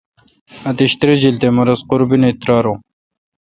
[0.69, 2.77] اتیش تریجیل تے مہ رس قربینی تہ تریارون۔